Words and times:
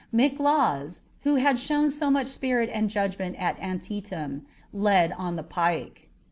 McLaws, 0.11 1.01
who 1.21 1.35
had 1.35 1.59
shown 1.59 1.91
so 1.91 2.09
much 2.09 2.25
spirit 2.25 2.71
and 2.73 2.89
judgment 2.89 3.35
at 3.35 3.59
Antietam, 3.59 4.47
led 4.73 5.11
on 5.11 5.35
the 5.35 5.43
pike. 5.43 6.09